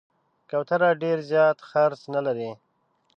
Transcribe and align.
کوتره 0.49 0.89
ډېر 1.03 1.17
زیات 1.31 1.57
خرڅ 1.69 2.01
نه 2.15 2.21
لري. 2.25 2.51